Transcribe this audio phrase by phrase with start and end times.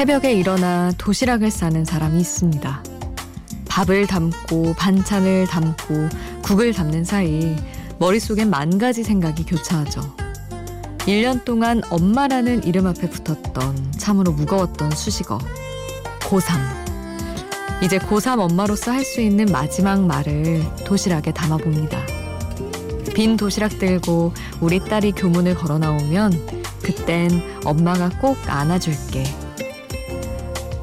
[0.00, 2.82] 새벽에 일어나 도시락을 싸는 사람이 있습니다.
[3.68, 6.08] 밥을 담고 반찬을 담고
[6.40, 7.54] 국을 담는 사이
[7.98, 10.00] 머릿속엔 만 가지 생각이 교차하죠.
[11.00, 15.38] 1년 동안 엄마라는 이름 앞에 붙었던 참으로 무거웠던 수식어.
[16.20, 17.82] 고3.
[17.82, 21.98] 이제 고3 엄마로서 할 수 있는 마지막 말을 도시락에 담아봅니다.
[23.14, 26.32] 빈 도시락 들고 우리 딸이 교문을 걸어 나오면
[26.82, 29.39] 그땐 엄마가 꼭 안아줄게.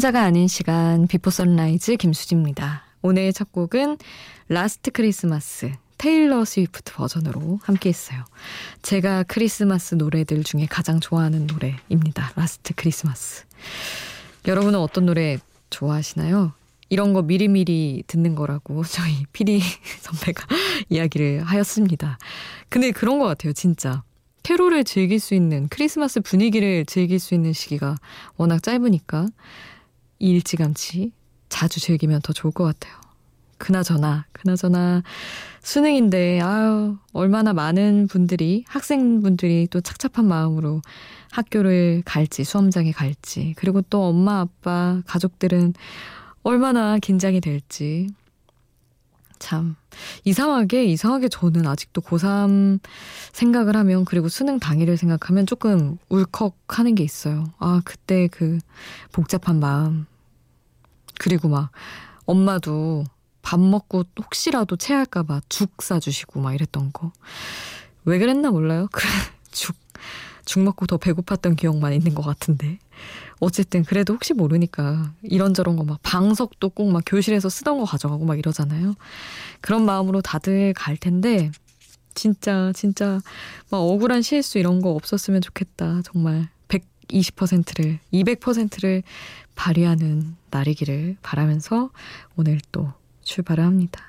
[0.00, 2.84] 혼자가 아닌 시간 Before Sunrise 김수지입니다.
[3.02, 3.98] 오늘 첫 곡은
[4.48, 8.24] Last Christmas 테일러 스위프트 버전으로 함께 했어요.
[8.80, 12.32] 제가 크리스마스 노래들 중에 가장 좋아하는 노래입니다.
[12.34, 13.44] Last Christmas.
[14.48, 15.36] 여러분은 어떤 노래
[15.68, 16.54] 좋아하시나요?
[16.88, 19.60] 이런 거 미리미리 듣는 거라고 저희 피디
[20.00, 20.46] 선배가
[20.88, 22.16] 이야기를 하였습니다.
[22.70, 24.02] 근데 그런 것 같아요, 진짜.
[24.44, 27.96] 캐롤을 즐길 수 있는 크리스마스 분위기를 즐길 수 있는 시기가
[28.38, 29.28] 워낙 짧으니까
[30.20, 31.12] 일찌감치
[31.48, 33.00] 자주 즐기면 더 좋을 것 같아요.
[33.58, 35.02] 그나저나, 그나저나,
[35.62, 40.80] 수능인데, 아유, 얼마나 많은 분들이, 학생분들이 또 착잡한 마음으로
[41.30, 45.74] 학교를 갈지, 수험장에 갈지, 그리고 또 엄마, 아빠, 가족들은
[46.42, 48.08] 얼마나 긴장이 될지.
[49.38, 49.76] 참,
[50.24, 52.80] 이상하게, 이상하게 저는 아직도 고3
[53.32, 57.44] 생각을 하면, 그리고 수능 당일을 생각하면 조금 울컥 하는 게 있어요.
[57.58, 58.58] 아, 그때 그
[59.12, 60.06] 복잡한 마음.
[61.20, 61.70] 그리고 막
[62.24, 63.04] 엄마도
[63.42, 67.12] 밥 먹고 혹시라도 체할까봐 죽 싸주시고 막 이랬던 거.
[68.06, 68.88] 왜 그랬나 몰라요?
[69.52, 69.76] 죽,
[70.46, 72.78] 죽 먹고 더 배고팠던 기억만 있는 것 같은데.
[73.38, 78.38] 어쨌든 그래도 혹시 모르니까 이런저런 거 막 방석도 꼭 막 교실에서 쓰던 거 가져가고 막
[78.38, 78.94] 이러잖아요.
[79.60, 81.50] 그런 마음으로 다들 갈 텐데
[82.14, 83.20] 진짜 진짜
[83.70, 86.00] 막 억울한 실수 이런 거 없었으면 좋겠다.
[86.04, 89.02] 정말 120%를 200%를
[89.54, 91.90] 발휘하는 날이기를 바라면서
[92.36, 94.02] 오늘 또 출발을 합니다.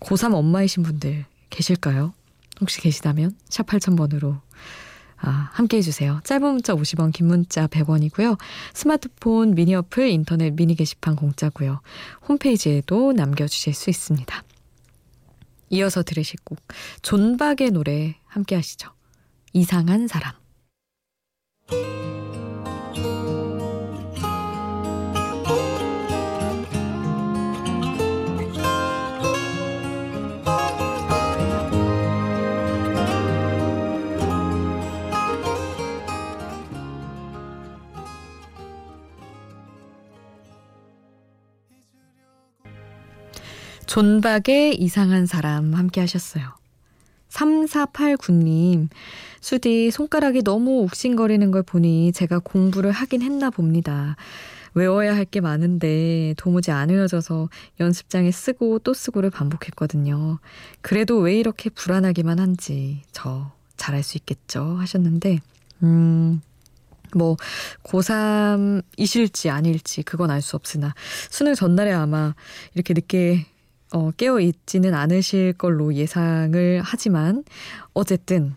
[0.00, 2.12] 고3 엄마이신 분들 계실까요?
[2.60, 4.40] 혹시 계시다면 샵 8000번으로
[5.18, 6.20] 아, 함께 해주세요.
[6.24, 8.38] 짧은 문자 50원, 긴 문자 100원이고요.
[8.74, 11.80] 스마트폰 미니 어플, 인터넷 미니 게시판 공짜고요.
[12.28, 14.42] 홈페이지에도 남겨주실 수 있습니다.
[15.70, 16.58] 이어서 들으실 곡
[17.02, 18.90] 존박의 노래 함께 하시죠.
[19.52, 20.34] 이상한 사람.
[43.86, 46.44] 존박의 이상한 사람 함께 하셨어요.
[47.30, 48.88] 3489님,
[49.40, 54.16] 수디 손가락이 너무 욱신거리는 걸 보니 제가 공부를 하긴 했나 봅니다.
[54.74, 57.48] 외워야 할 게 많은데 도무지 안 외워져서
[57.80, 60.38] 연습장에 쓰고 또 쓰고를 반복했거든요.
[60.82, 65.40] 그래도 왜 이렇게 불안하기만 한지 저 잘할 수 있겠죠 하셨는데
[65.82, 66.40] 음.
[67.14, 67.36] 뭐
[67.84, 70.92] 고3이실지 아닐지 그건 알 수 없으나
[71.30, 72.34] 수능 전날에 아마
[72.74, 73.46] 이렇게 늦게
[73.92, 77.44] 어, 깨어 있지는 않으실 걸로 예상을 하지만
[77.94, 78.54] 어쨌든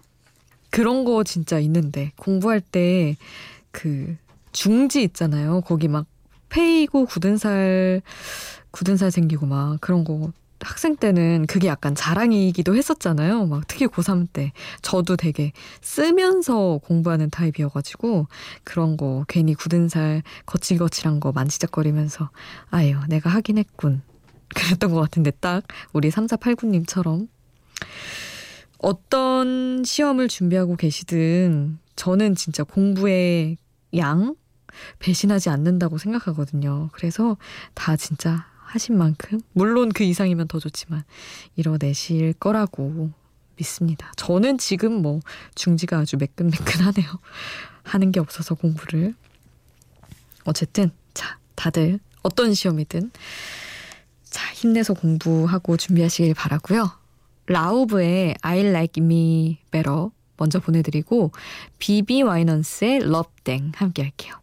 [0.72, 3.16] 그런 거 진짜 있는데 공부할 때
[3.72, 4.16] 그
[4.52, 5.62] 중지 있잖아요.
[5.62, 6.06] 거기 막
[6.50, 8.02] 페이고 굳은 살
[8.72, 10.31] 굳은 살 생기고 막 그런 거
[10.62, 13.46] 학생 때는 그게 약간 자랑이기도 했었잖아요.
[13.46, 18.28] 막 특히 고3 때 저도 되게 쓰면서 공부하는 타입이어가지고
[18.64, 22.30] 그런 거 괜히 굳은 살 거칠거칠한 거 만지작거리면서
[22.72, 24.02] 아유 내가 하긴 했군
[24.56, 25.63] 그랬던 것 같은데 딱
[25.94, 27.28] 우리 3489님처럼
[28.80, 33.57] 어떤 시험을 준비하고 계시든 저는 진짜 공부의
[33.98, 34.36] 양
[35.00, 36.90] 배신하지 않는다고 생각하거든요.
[36.94, 37.38] 그래서
[37.74, 41.04] 다 진짜 하신 만큼 물론 그 이상이면 더 좋지만
[41.56, 43.12] 이뤄내실 거라고
[43.57, 44.12] 믿습니다.
[44.16, 45.19] 저는 지금 뭐
[45.56, 47.07] 중지가 아주 매끈매끈하네요.
[47.84, 49.16] 하는 게 없어서 공부를
[50.45, 53.12] 어쨌든 자 다들 어떤 시험이든
[54.30, 56.92] 자, 힘내서 공부하고 준비하시길 바라고요.
[57.48, 61.31] 라우브의 I Like Me Better 먼저 보내드리고
[61.80, 64.36] 비비 와이넌스의 럽땡 함께 할게요.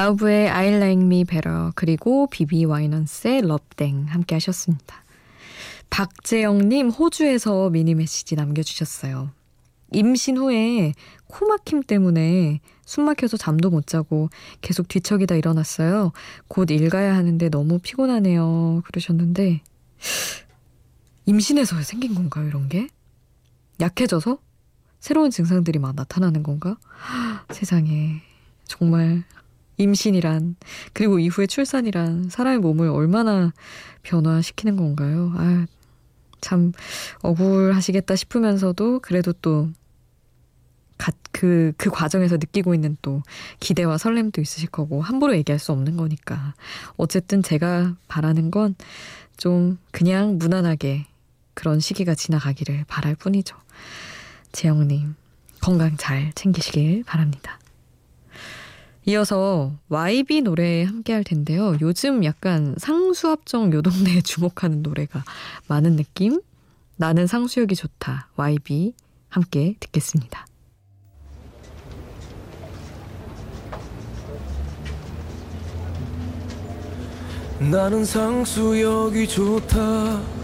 [0.00, 5.04] 라우브의 I Like Me Better 그리고 비비 와이넌스의 럽땡 함께 하셨습니다.
[5.90, 9.30] 박재영님 호주에서 미니 메시지 남겨주셨어요.
[9.92, 10.94] 임신 후에
[11.26, 14.30] 코 막힘 때문에 숨 막혀서 잠도 못 자고
[14.62, 16.12] 계속 뒤척이다 일어났어요.
[16.48, 18.80] 곧 일 가야 하는데 너무 피곤하네요.
[18.86, 19.60] 그러셨는데
[21.26, 22.88] 임신해서 생긴 건가요, 이런 게?
[23.80, 24.38] 약해져서?
[24.98, 26.78] 새로운 증상들이 막 나타나는 건가?
[27.50, 28.22] 세상에
[28.64, 29.24] 정말
[29.80, 30.56] 임신이란
[30.92, 33.52] 그리고 이후에 출산이란 사람의 몸을 얼마나
[34.02, 35.32] 변화시키는 건가요?
[35.36, 35.66] 아,
[36.40, 36.72] 참
[37.22, 39.68] 억울하시겠다 싶으면서도 그래도 또
[41.32, 43.22] 그, 그 과정에서 느끼고 있는 또
[43.60, 46.54] 기대와 설렘도 있으실 거고, 함부로 얘기할 수 없는 거니까.
[46.98, 48.74] 어쨌든 제가 바라는 건
[49.40, 51.06] 좀 그냥 무난하게
[51.54, 53.56] 그런 시기가 지나가기를 바랄 뿐이죠.
[54.52, 55.16] 재영님,
[55.62, 57.58] 건강 잘 챙기시길 바랍니다.
[59.10, 61.76] 이어서 YB 노래 함께 할 텐데요.
[61.80, 65.24] 요즘 약간 상수합정 요동네에 주목하는 노래가
[65.66, 66.40] 많은 느낌?
[66.96, 68.28] 나는 상수역이 좋다.
[68.36, 68.94] YB
[69.28, 70.46] 함께 듣겠습니다.
[77.58, 80.39] 나는 상수역이 좋다.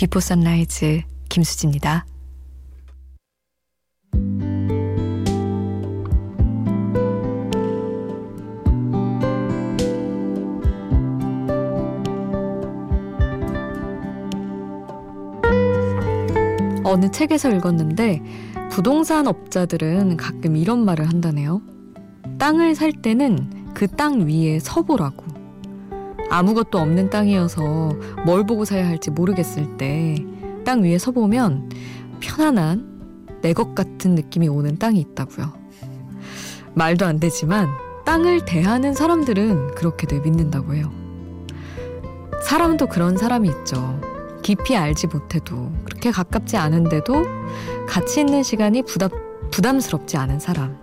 [0.00, 2.06] Before Sunrise 김수지입니다.
[16.82, 18.22] 어느 책에서 읽었는데
[18.70, 21.60] 부동산 업자들은 가끔 이런 말을 한다네요.
[22.38, 25.19] 땅을 살 때는 그 땅 위에 서보라고.
[26.30, 27.92] 아무것도 없는 땅이어서
[28.24, 30.16] 뭘 보고 사야 할지 모르겠을 때
[30.64, 31.70] 땅 위에 서보면
[32.20, 35.52] 편안한 내 것 같은 느낌이 오는 땅이 있다고요.
[36.74, 37.68] 말도 안 되지만
[38.04, 40.90] 땅을 대하는 사람들은 그렇게들 믿는다고 해요.
[42.42, 43.98] 사람도 그런 사람이 있죠.
[44.42, 47.14] 깊이 알지 못해도 그렇게 가깝지 않은데도
[47.88, 49.10] 가치 있는 시간이 부담,
[49.50, 50.76] 부담스럽지 않은 사람.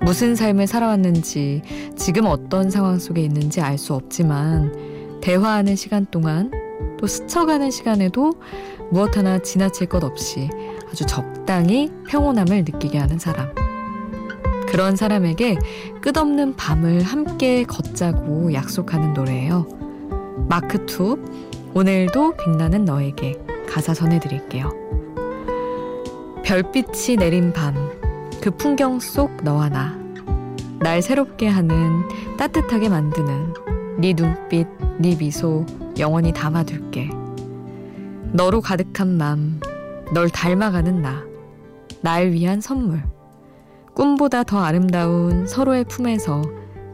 [0.00, 1.62] 무슨 삶을 살아왔는지,
[1.96, 6.50] 지금 어떤 상황 속에 있는지 알 수 없지만, 대화하는 시간 동안
[6.98, 8.34] 또 스쳐가는 시간에도
[8.90, 10.50] 무엇 하나 지나칠 것 없이
[10.90, 13.48] 아주 적당히 평온함을 느끼게 하는 사람.
[14.68, 15.56] 그런 사람에게
[16.00, 19.66] 끝없는 밤을 함께 걷자고 약속하는 노래예요.
[20.48, 21.18] 마크툽,
[21.74, 24.72] 오늘도 빛나는 너에게 가사 전해드릴게요.
[26.44, 27.74] 별빛이 내린 밤,
[28.44, 29.98] 그 풍경 속 너와 나.
[30.78, 32.02] 날 새롭게 하는
[32.36, 33.54] 따뜻하게 만드는
[33.96, 34.66] 네 눈빛,
[34.98, 35.64] 네 미소
[35.98, 37.08] 영원히 담아둘게.
[38.32, 39.60] 너로 가득한 맘,
[40.12, 41.24] 널 닮아가는 나.
[42.02, 43.02] 날 위한 선물.
[43.94, 46.42] 꿈보다 더 아름다운 서로의 품에서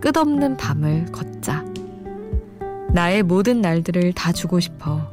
[0.01, 1.65] 끝없는 밤을 걷자.
[2.93, 5.11] 나의 모든 날들을 다 주고 싶어.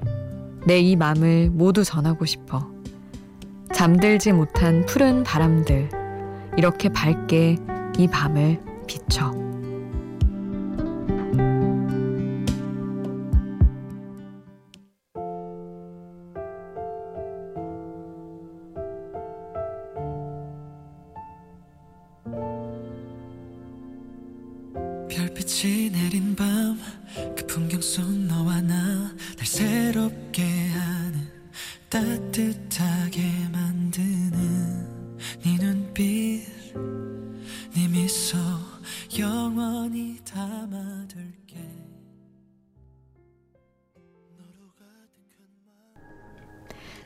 [0.68, 2.70] 내 이 맘을 모두 전하고 싶어.
[3.74, 5.97] 잠들지 못한 푸른 바람들.
[6.58, 7.56] 이렇게 밝게
[8.00, 9.47] 이 밤을 비춰.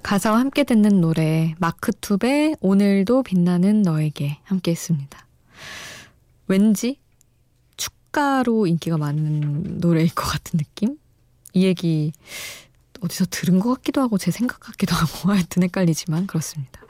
[0.03, 5.25] 가사와 함께 듣는 노래 마크투베 오늘도 빛나는 너에게 함께 했습니다.
[6.47, 6.99] 왠지
[7.77, 10.97] 축가로 인기가 많은 노래일 것 같은 느낌?
[11.53, 12.11] 이 얘기
[13.01, 16.81] 어디서 들은 것 같기도 하고 제 생각 같기도 하고 하여튼 헷갈리지만 그렇습니다.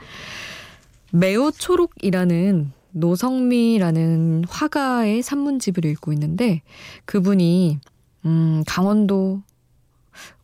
[1.11, 6.61] 매우 초록이라는 노성미라는 화가의 산문집을 읽고 있는데
[7.05, 7.79] 그분이
[8.25, 9.41] 음 강원도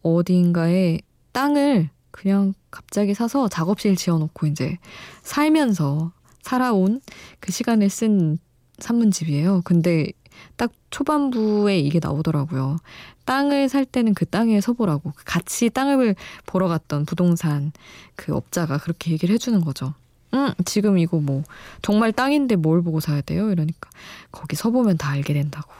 [0.01, 0.99] 어딘가에
[1.31, 4.79] 땅을 그냥 갑자기 사서 작업실 지어놓고 이제
[5.21, 6.99] 살면서 살아온
[7.39, 8.39] 그 시간을 쓴
[8.79, 9.61] 산문집이에요.
[9.63, 10.11] 근데
[10.55, 12.77] 딱 초반부에 이게 나오더라고요.
[13.25, 15.13] 땅을 살 때는 그 땅에 서보라고.
[15.25, 16.15] 같이 땅을
[16.47, 17.71] 보러 갔던 부동산
[18.15, 19.93] 그 업자가 그렇게 얘기를 해주는 거죠.
[20.33, 21.43] 응, 지금 이거 뭐,
[21.83, 23.51] 정말 땅인데 뭘 보고 사야 돼요?
[23.51, 23.89] 이러니까,
[24.31, 25.71] 거기 서보면 다 알게 된다고.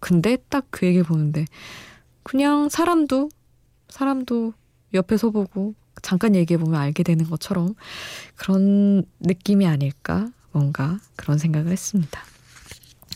[0.00, 1.44] 근데 딱 그 얘기를 보는데,
[2.22, 3.28] 그냥 사람도,
[3.88, 4.54] 사람도
[4.94, 7.74] 옆에 서보고, 잠깐 얘기해 보면 알게 되는 것처럼
[8.36, 10.28] 그런 느낌이 아닐까?
[10.52, 12.20] 뭔가 그런 생각을 했습니다.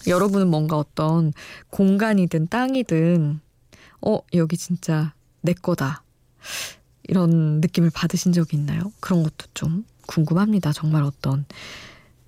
[0.06, 1.32] 여러분은 뭔가 어떤
[1.70, 3.40] 공간이든 땅이든,
[4.02, 6.02] 어, 여기 진짜 내 거다.
[7.04, 8.92] 이런 느낌을 받으신 적이 있나요?
[9.00, 10.72] 그런 것도 좀 궁금합니다.
[10.72, 11.44] 정말 어떤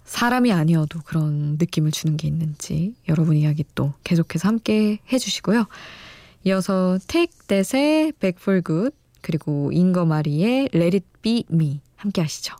[0.04, 5.66] 사람이 아니어도 그런 느낌을 주는 게 있는지 여러분 이야기 또 계속해서 함께 해주시고요.
[6.44, 12.56] 이어서 Take That의 Back for Good 그리고 잉거 마리의 Let It Be Me 함께 하시죠.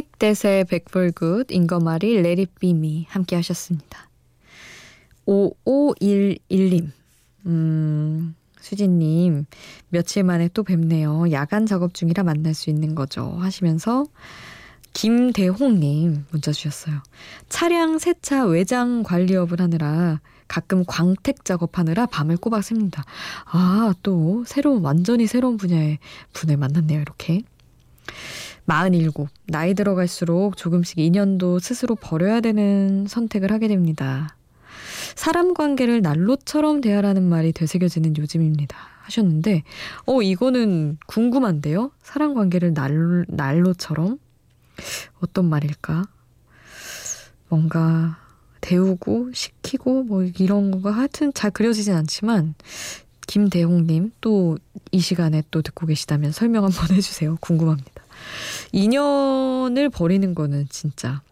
[0.00, 2.16] That의 백볼굿, 잉거마리,
[2.64, 4.08] Me 함께 하셨습니다.
[5.26, 6.90] 5511님,
[7.46, 9.44] 음, 수진님,
[9.90, 11.30] 며칠 만에 또 뵙네요.
[11.32, 13.36] 야간 작업 중이라 만날 수 있는 거죠.
[13.38, 14.06] 하시면서
[14.94, 17.02] 김대홍님 문자 주셨어요.
[17.48, 23.04] 차량 세차 외장 관리업을 하느라 가끔 광택 작업하느라 밤을 꼬박 셉니다.
[23.46, 25.98] 아, 또 새로운, 완전히 새로운 분야의
[26.32, 27.42] 분을 만났네요, 이렇게.
[28.66, 29.26] 47.
[29.46, 34.36] 나이 들어갈수록 조금씩 인연도 스스로 버려야 되는 선택을 하게 됩니다.
[35.14, 38.76] 사람 관계를 난로처럼 대하라는 말이 되새겨지는 요즘입니다.
[39.02, 39.64] 하셨는데,
[40.06, 41.90] 어, 이거는 궁금한데요?
[42.02, 44.18] 사람 관계를 날, 난로처럼?
[45.20, 46.04] 어떤 말일까?
[47.48, 48.18] 뭔가
[48.60, 52.54] 데우고 시키고 뭐 이런 거가 하여튼 잘 그려지진 않지만
[53.26, 54.56] 김대홍님 또
[54.92, 57.38] 이 시간에 또 듣고 계시다면 설명 한번 해주세요.
[57.40, 58.01] 궁금합니다.
[58.72, 61.22] 인연을 버리는 거는 진짜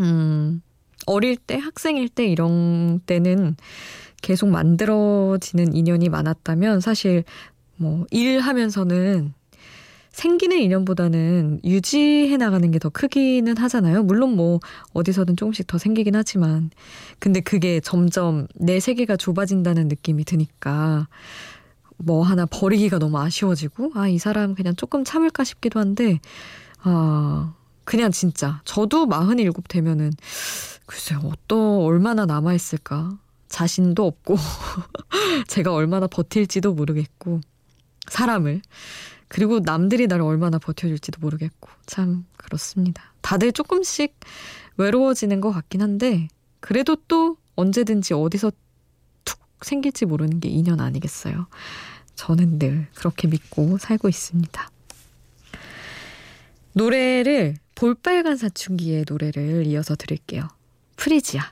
[0.00, 0.62] 음
[1.06, 3.56] 어릴 때 학생일 때 이런 때는
[4.22, 7.24] 계속 만들어지는 인연이 많았다면 사실
[7.76, 9.32] 뭐 일하면서는
[10.10, 14.02] 생기는 인연보다는 유지해 나가는 게 더 크기는 하잖아요.
[14.02, 14.60] 물론 뭐
[14.92, 16.70] 어디서든 조금씩 더 생기긴 하지만
[17.18, 21.08] 근데 그게 점점 내 세계가 좁아진다는 느낌이 드니까
[22.02, 26.18] 뭐 하나 버리기가 너무 아쉬워지고 아 이 사람 그냥 조금 참을까 싶기도 한데
[26.82, 27.54] 아
[27.84, 30.12] 그냥 진짜 저도 마흔일곱 되면은
[30.86, 34.36] 글쎄요 어떤 얼마나 남아 있을까 자신도 없고
[35.48, 37.40] 제가 얼마나 버틸지도 모르겠고
[38.08, 38.62] 사람을
[39.28, 43.12] 그리고 남들이 나를 얼마나 버텨줄지도 모르겠고 참 그렇습니다.
[43.20, 44.18] 다들 조금씩
[44.76, 46.26] 외로워지는 것 같긴 한데
[46.58, 48.50] 그래도 또 언제든지 어디서
[49.24, 51.46] 툭 생길지 모르는 게 인연 아니겠어요.
[52.20, 54.70] 저는 늘 그렇게 믿고 살고 있습니다.
[56.74, 60.46] 노래를 볼빨간 사춘기의 노래를 이어서 드릴게요.
[60.96, 61.50] 프리지아.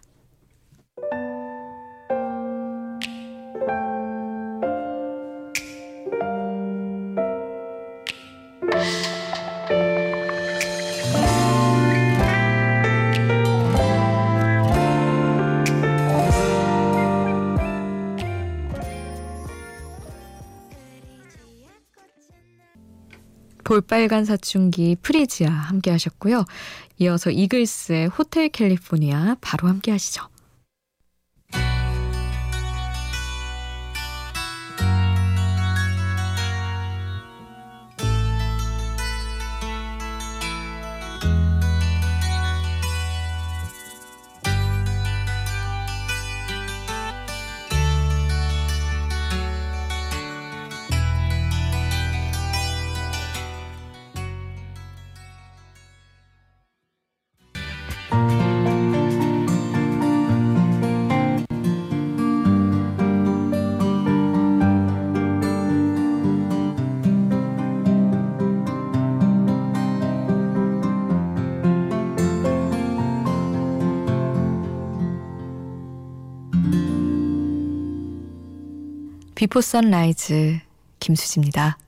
[23.88, 26.44] 볼빨간 사춘기 프리지아 함께 하셨고요.
[26.98, 30.22] 이어서 이글스의 호텔 캘리포니아 바로 함께 하시죠.
[79.38, 80.58] 비포 선라이즈
[80.98, 81.78] 김수지입니다.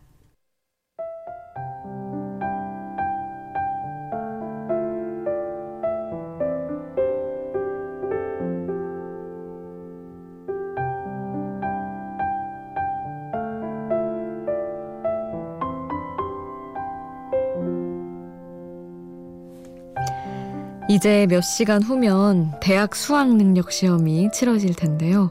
[20.88, 25.30] 이제 몇 시간 후면 대학 수학 능력 시험이 치러질 텐데요.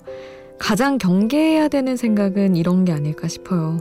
[0.59, 3.79] 가장 경계해야 되는 생각은 이런 게 아닐까 싶어요.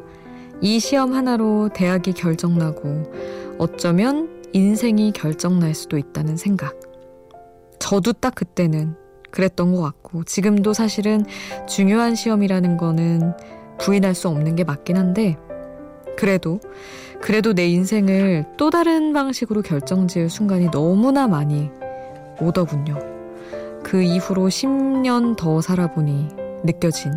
[0.60, 3.12] 이 시험 하나로 대학이 결정나고
[3.58, 6.78] 어쩌면 인생이 결정날 수도 있다는 생각.
[7.78, 8.94] 저도 딱 그때는
[9.30, 11.24] 그랬던 것 같고 지금도 사실은
[11.68, 13.34] 중요한 시험이라는 거는
[13.78, 15.36] 부인할 수 없는 게 맞긴 한데
[16.16, 16.60] 그래도
[17.20, 21.70] 그래도 내 인생을 또 다른 방식으로 결정지을 순간이 너무나 많이
[22.40, 22.98] 오더군요.
[23.82, 27.12] 그 이후로 10년 더 살아보니 느껴진,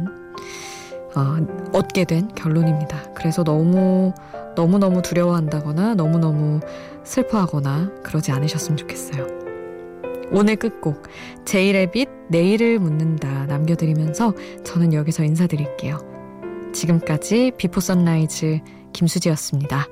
[1.13, 1.39] 아,
[1.73, 3.13] 얻게 된 결론입니다.
[3.13, 4.13] 그래서 너무,
[4.55, 6.59] 너무너무 두려워한다거나 너무너무
[7.03, 9.27] 슬퍼하거나 그러지 않으셨으면 좋겠어요.
[10.31, 11.03] 오늘 끝곡,
[11.45, 15.99] 제이레빗, 내일을 묻는다 남겨드리면서 저는 여기서 인사드릴게요.
[16.73, 18.59] 지금까지 Before Sunrise
[18.93, 19.87] 김수지였습니다.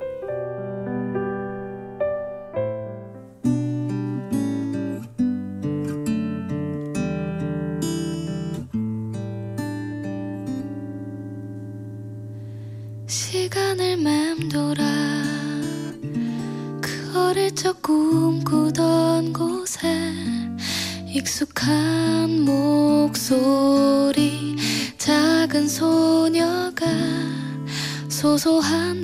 [21.20, 23.36] 익숙한 목소리
[24.98, 26.86] 작은 소녀가
[28.08, 28.99] 소소한